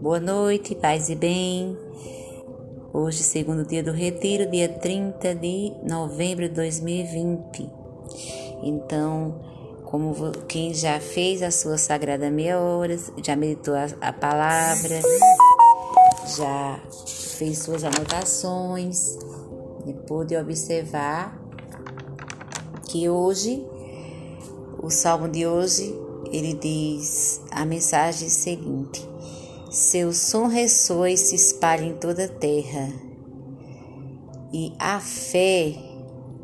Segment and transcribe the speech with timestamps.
[0.00, 1.76] Boa noite, paz e bem.
[2.92, 7.68] Hoje, segundo dia do retiro, dia 30 de novembro de 2020.
[8.62, 9.40] Então,
[9.84, 10.14] como
[10.46, 15.00] quem já fez a sua sagrada meia hora, já meditou a, a palavra,
[16.36, 16.80] já
[17.38, 19.18] fez suas anotações,
[19.84, 21.45] e pôde observar
[22.88, 23.64] que hoje,
[24.82, 25.94] o salmo de hoje,
[26.32, 29.06] ele diz a mensagem seguinte:
[29.70, 32.92] Seu som ressoa e se espalha em toda a terra.
[34.52, 35.74] E a fé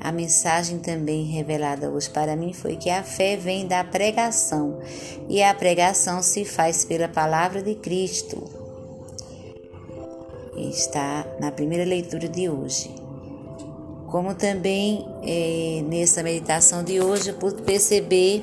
[0.00, 4.78] a mensagem também revelada hoje para mim foi que a fé vem da pregação
[5.28, 8.44] e a pregação se faz pela palavra de Cristo.
[10.56, 13.05] Está na primeira leitura de hoje.
[14.16, 18.42] Como também é, nessa meditação de hoje eu pude perceber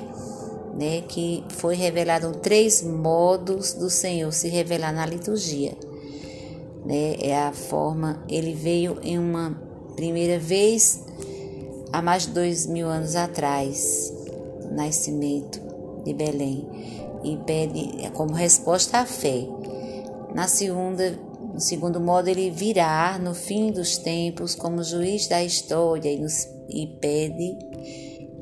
[0.76, 5.74] né, que foi revelado três modos do Senhor se revelar na liturgia.
[6.86, 9.60] Né, é a forma, ele veio em uma
[9.96, 11.04] primeira vez
[11.92, 14.14] há mais de dois mil anos atrás,
[14.62, 15.60] no nascimento
[16.06, 16.68] de Belém,
[17.24, 19.48] e pede como resposta à fé.
[20.36, 21.18] Na segunda,
[21.54, 26.48] no segundo modo, ele virá no fim dos tempos como juiz da história e, nos,
[26.68, 27.58] e pede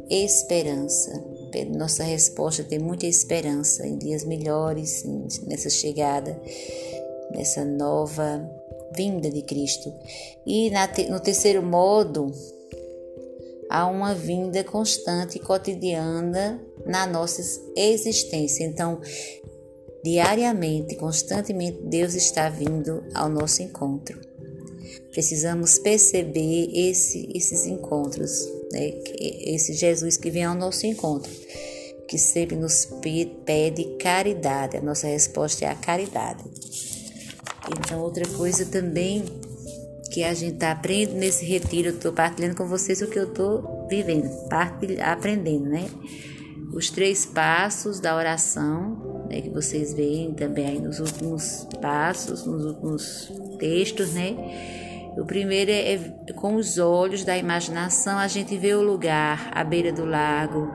[0.09, 1.11] esperança.
[1.51, 5.03] Pede nossa resposta tem muita esperança em dias melhores,
[5.45, 6.41] nessa chegada,
[7.31, 8.49] nessa nova
[8.95, 9.93] vinda de Cristo.
[10.45, 12.31] E na, no terceiro modo,
[13.69, 17.41] a uma vinda constante e cotidiana na nossa
[17.75, 18.63] existência.
[18.63, 18.99] Então,
[20.03, 24.19] diariamente, constantemente, Deus está vindo ao nosso encontro.
[25.11, 28.31] Precisamos perceber esse, esses encontros,
[28.71, 28.93] né?
[29.19, 31.31] esse Jesus que vem ao nosso encontro,
[32.07, 32.87] que sempre nos
[33.45, 34.77] pede caridade.
[34.77, 36.43] A nossa resposta é a caridade.
[37.77, 39.23] Então, outra coisa também
[40.11, 41.87] que a gente está aprendendo nesse retiro.
[41.89, 44.29] Eu estou partilhando com vocês o que eu estou vivendo,
[45.01, 45.89] aprendendo, né?
[46.73, 52.65] Os três passos da oração, né, que vocês veem também aí nos últimos passos, nos
[52.65, 54.35] últimos textos, né?
[55.17, 59.63] O primeiro é, é com os olhos da imaginação, a gente vê o lugar à
[59.63, 60.69] beira do lago,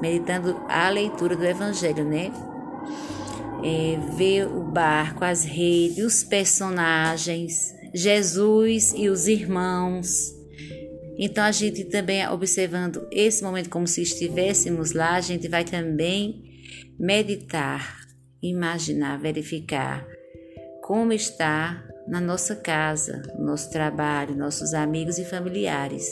[0.00, 2.30] meditando a leitura do Evangelho, né?
[3.64, 10.32] É, o barco, as redes, os personagens, Jesus e os irmãos.
[11.18, 16.53] Então a gente também observando esse momento como se estivéssemos lá, a gente vai também
[16.98, 18.00] meditar,
[18.42, 20.06] imaginar, verificar
[20.82, 26.06] como está na nossa casa, no nosso trabalho, nossos amigos e familiares,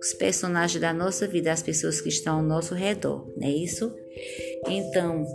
[0.00, 3.92] os personagens da nossa vida, as pessoas que estão ao nosso redor, não é isso?
[4.68, 5.26] Então,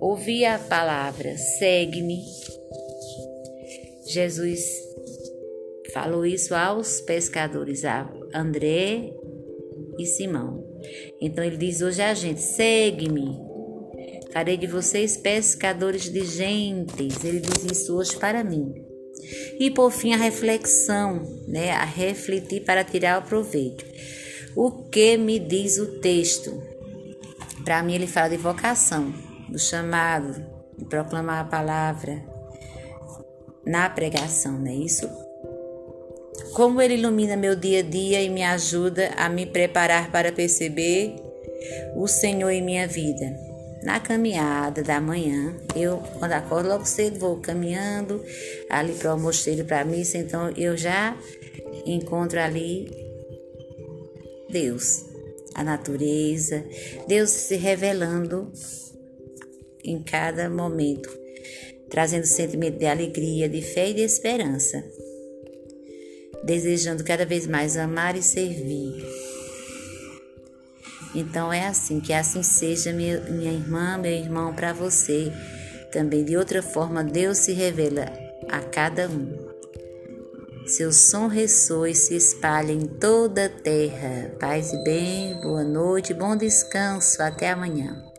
[0.00, 2.22] ouvir a palavra, segue-me.
[4.06, 4.84] Jesus
[5.94, 9.12] Falou isso aos pescadores, a André
[9.96, 10.60] e Simão.
[11.20, 13.38] Então ele diz hoje a gente: segue-me,
[14.34, 17.24] farei de vocês pescadores de gentes.
[17.24, 18.74] Ele diz isso hoje para mim.
[19.58, 21.70] E por fim a reflexão, né?
[21.70, 23.84] A refletir para tirar o proveito.
[24.56, 26.60] O que me diz o texto?
[27.64, 29.14] Para mim ele fala de vocação,
[29.48, 30.44] do chamado,
[30.76, 32.22] de proclamar a palavra
[33.64, 35.08] na pregação, não é isso?
[36.54, 41.16] como ele ilumina meu dia a dia e me ajuda a me preparar para perceber
[41.96, 43.43] o Senhor em minha vida.
[43.84, 48.24] Na caminhada da manhã, eu, quando acordo logo cedo, vou caminhando
[48.70, 51.16] ali para o almoceiro, para a missa, então eu já
[51.84, 52.90] encontro ali
[54.48, 55.04] Deus,
[55.54, 56.64] a natureza,
[57.06, 58.50] Deus se revelando
[59.84, 61.10] em cada momento,
[61.90, 64.82] trazendo sentimento de alegria, de fé e de esperança
[66.44, 69.02] desejando cada vez mais amar e servir.
[71.14, 73.16] Então é assim, que assim seja minha,
[73.52, 75.32] irmã, meu irmão, para você.
[75.92, 78.06] Também de outra forma, Deus se revela
[78.48, 79.54] a cada um.
[80.66, 84.34] Seu som ressoa e se espalha em toda a terra.
[84.40, 88.13] Paz e bem, boa noite, bom descanso, até amanhã.